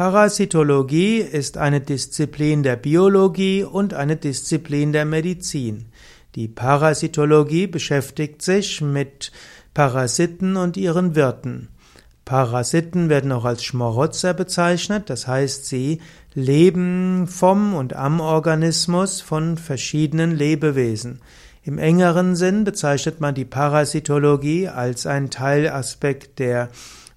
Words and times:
Parasitologie 0.00 1.18
ist 1.18 1.58
eine 1.58 1.82
Disziplin 1.82 2.62
der 2.62 2.76
Biologie 2.76 3.64
und 3.64 3.92
eine 3.92 4.16
Disziplin 4.16 4.94
der 4.94 5.04
Medizin. 5.04 5.88
Die 6.36 6.48
Parasitologie 6.48 7.66
beschäftigt 7.66 8.40
sich 8.40 8.80
mit 8.80 9.30
Parasiten 9.74 10.56
und 10.56 10.78
ihren 10.78 11.16
Wirten. 11.16 11.68
Parasiten 12.24 13.10
werden 13.10 13.30
auch 13.30 13.44
als 13.44 13.62
Schmarotzer 13.62 14.32
bezeichnet, 14.32 15.10
das 15.10 15.26
heißt, 15.26 15.66
sie 15.66 16.00
leben 16.32 17.26
vom 17.26 17.74
und 17.74 17.94
am 17.94 18.20
Organismus 18.20 19.20
von 19.20 19.58
verschiedenen 19.58 20.34
Lebewesen. 20.34 21.20
Im 21.62 21.76
engeren 21.76 22.36
Sinn 22.36 22.64
bezeichnet 22.64 23.20
man 23.20 23.34
die 23.34 23.44
Parasitologie 23.44 24.66
als 24.66 25.04
ein 25.04 25.28
Teilaspekt 25.28 26.38
der 26.38 26.70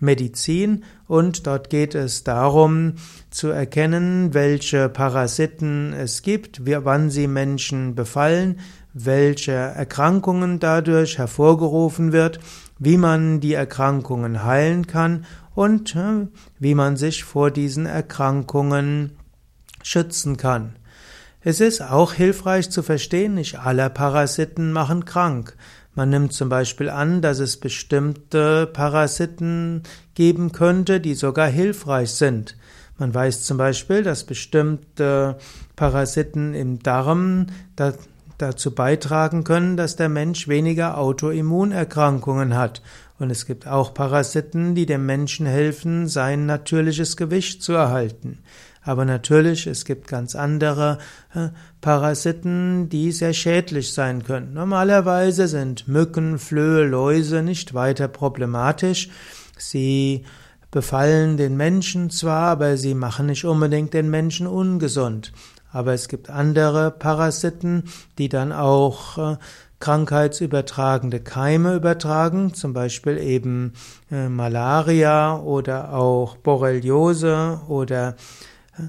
Medizin 0.00 0.84
und 1.06 1.46
dort 1.46 1.70
geht 1.70 1.94
es 1.94 2.24
darum 2.24 2.94
zu 3.30 3.48
erkennen, 3.48 4.34
welche 4.34 4.88
Parasiten 4.88 5.92
es 5.92 6.22
gibt, 6.22 6.62
wann 6.64 7.10
sie 7.10 7.26
Menschen 7.26 7.94
befallen, 7.94 8.60
welche 8.94 9.52
Erkrankungen 9.52 10.60
dadurch 10.60 11.18
hervorgerufen 11.18 12.12
wird, 12.12 12.40
wie 12.78 12.96
man 12.96 13.40
die 13.40 13.54
Erkrankungen 13.54 14.44
heilen 14.44 14.86
kann 14.86 15.24
und 15.54 15.96
äh, 15.96 16.26
wie 16.58 16.74
man 16.74 16.96
sich 16.96 17.24
vor 17.24 17.50
diesen 17.50 17.86
Erkrankungen 17.86 19.16
schützen 19.82 20.36
kann. 20.36 20.76
Es 21.40 21.60
ist 21.60 21.80
auch 21.80 22.12
hilfreich 22.12 22.70
zu 22.70 22.82
verstehen, 22.82 23.34
nicht 23.34 23.58
alle 23.58 23.90
Parasiten 23.90 24.72
machen 24.72 25.04
krank. 25.04 25.56
Man 25.98 26.10
nimmt 26.10 26.32
zum 26.32 26.48
Beispiel 26.48 26.90
an, 26.90 27.22
dass 27.22 27.40
es 27.40 27.56
bestimmte 27.56 28.68
Parasiten 28.68 29.82
geben 30.14 30.52
könnte, 30.52 31.00
die 31.00 31.14
sogar 31.14 31.48
hilfreich 31.48 32.12
sind. 32.12 32.56
Man 32.98 33.12
weiß 33.12 33.42
zum 33.42 33.58
Beispiel, 33.58 34.04
dass 34.04 34.22
bestimmte 34.22 35.38
Parasiten 35.74 36.54
im 36.54 36.78
Darm 36.84 37.48
dazu 38.38 38.74
beitragen 38.74 39.44
können, 39.44 39.76
dass 39.76 39.96
der 39.96 40.08
Mensch 40.08 40.48
weniger 40.48 40.96
Autoimmunerkrankungen 40.96 42.56
hat. 42.56 42.82
Und 43.18 43.30
es 43.30 43.46
gibt 43.46 43.66
auch 43.66 43.94
Parasiten, 43.94 44.74
die 44.74 44.86
dem 44.86 45.04
Menschen 45.04 45.44
helfen, 45.44 46.06
sein 46.06 46.46
natürliches 46.46 47.16
Gewicht 47.16 47.62
zu 47.62 47.72
erhalten. 47.72 48.38
Aber 48.82 49.04
natürlich, 49.04 49.66
es 49.66 49.84
gibt 49.84 50.06
ganz 50.08 50.34
andere 50.34 50.98
äh, 51.34 51.48
Parasiten, 51.80 52.88
die 52.88 53.12
sehr 53.12 53.34
schädlich 53.34 53.92
sein 53.92 54.24
können. 54.24 54.54
Normalerweise 54.54 55.48
sind 55.48 55.88
Mücken, 55.88 56.38
Flöhe, 56.38 56.86
Läuse 56.86 57.42
nicht 57.42 57.74
weiter 57.74 58.08
problematisch. 58.08 59.10
Sie 59.58 60.24
befallen 60.70 61.36
den 61.36 61.56
Menschen 61.56 62.08
zwar, 62.10 62.48
aber 62.48 62.76
sie 62.76 62.94
machen 62.94 63.26
nicht 63.26 63.44
unbedingt 63.44 63.94
den 63.94 64.10
Menschen 64.10 64.46
ungesund. 64.46 65.32
Aber 65.70 65.92
es 65.92 66.08
gibt 66.08 66.30
andere 66.30 66.90
Parasiten, 66.90 67.84
die 68.18 68.28
dann 68.28 68.52
auch 68.52 69.18
äh, 69.18 69.36
krankheitsübertragende 69.80 71.20
Keime 71.20 71.74
übertragen, 71.74 72.54
zum 72.54 72.72
Beispiel 72.72 73.18
eben 73.18 73.74
äh, 74.10 74.28
Malaria 74.28 75.38
oder 75.38 75.94
auch 75.94 76.36
Borreliose 76.36 77.60
oder 77.68 78.16
äh, 78.76 78.82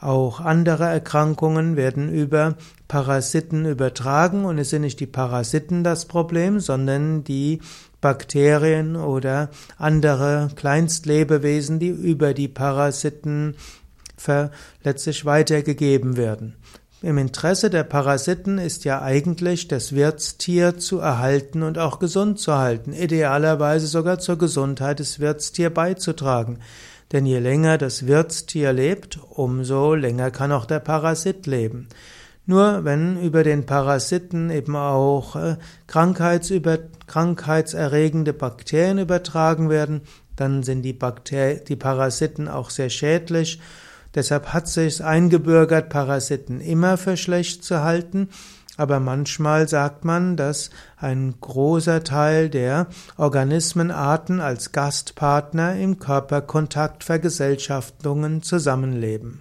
auch 0.00 0.40
andere 0.40 0.84
Erkrankungen 0.84 1.76
werden 1.76 2.12
über 2.12 2.56
Parasiten 2.88 3.64
übertragen. 3.64 4.44
Und 4.44 4.58
es 4.58 4.70
sind 4.70 4.82
nicht 4.82 5.00
die 5.00 5.06
Parasiten 5.06 5.84
das 5.84 6.06
Problem, 6.06 6.58
sondern 6.60 7.22
die 7.24 7.60
Bakterien 8.00 8.96
oder 8.96 9.50
andere 9.78 10.50
Kleinstlebewesen, 10.56 11.78
die 11.78 11.88
über 11.88 12.34
die 12.34 12.48
Parasiten 12.48 13.56
letztlich 14.82 15.24
weitergegeben 15.24 16.16
werden. 16.16 16.56
Im 17.02 17.18
Interesse 17.18 17.68
der 17.68 17.84
Parasiten 17.84 18.56
ist 18.56 18.84
ja 18.84 19.02
eigentlich 19.02 19.68
das 19.68 19.94
Wirtstier 19.94 20.78
zu 20.78 21.00
erhalten 21.00 21.62
und 21.62 21.76
auch 21.76 21.98
gesund 21.98 22.38
zu 22.38 22.54
halten, 22.54 22.94
idealerweise 22.94 23.86
sogar 23.86 24.20
zur 24.20 24.38
Gesundheit 24.38 25.00
des 25.00 25.20
Wirtstier 25.20 25.68
beizutragen. 25.68 26.60
Denn 27.12 27.26
je 27.26 27.40
länger 27.40 27.76
das 27.76 28.06
Wirtstier 28.06 28.72
lebt, 28.72 29.18
umso 29.28 29.92
länger 29.92 30.30
kann 30.30 30.50
auch 30.50 30.64
der 30.64 30.80
Parasit 30.80 31.46
leben. 31.46 31.88
Nur 32.46 32.84
wenn 32.84 33.20
über 33.20 33.44
den 33.44 33.66
Parasiten 33.66 34.50
eben 34.50 34.76
auch 34.76 35.36
äh, 35.36 35.56
Krankheitsüber 35.86 36.78
krankheitserregende 37.06 38.32
Bakterien 38.32 38.98
übertragen 38.98 39.68
werden, 39.68 40.02
dann 40.36 40.62
sind 40.62 40.82
die, 40.82 40.92
Bakter 40.92 41.56
die 41.56 41.76
Parasiten 41.76 42.48
auch 42.48 42.70
sehr 42.70 42.90
schädlich 42.90 43.60
Deshalb 44.14 44.52
hat 44.52 44.68
sich 44.68 45.02
eingebürgert, 45.02 45.88
Parasiten 45.88 46.60
immer 46.60 46.96
für 46.96 47.16
schlecht 47.16 47.64
zu 47.64 47.82
halten. 47.82 48.28
Aber 48.76 48.98
manchmal 48.98 49.68
sagt 49.68 50.04
man, 50.04 50.36
dass 50.36 50.70
ein 50.96 51.34
großer 51.40 52.02
Teil 52.02 52.50
der 52.50 52.88
Organismenarten 53.16 54.40
als 54.40 54.72
Gastpartner 54.72 55.76
im 55.76 55.98
Körperkontakt 55.98 57.04
Vergesellschaftungen 57.04 58.42
zusammenleben. 58.42 59.40